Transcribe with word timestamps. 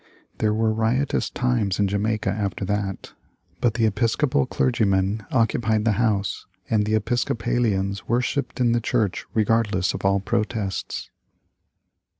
There 0.39 0.51
were 0.51 0.73
riotous 0.73 1.29
times 1.29 1.79
in 1.79 1.87
Jamaica 1.87 2.31
after 2.31 2.65
that, 2.65 3.13
but 3.59 3.75
the 3.75 3.85
Episcopal 3.85 4.47
clergyman 4.47 5.23
occupied 5.29 5.85
the 5.85 5.91
house, 6.01 6.47
and 6.71 6.87
the 6.87 6.95
Episcopalians 6.95 8.07
worshipped 8.07 8.59
in 8.59 8.71
the 8.71 8.81
church 8.81 9.27
regardless 9.35 9.93
of 9.93 10.03
all 10.03 10.19
protests. 10.19 11.11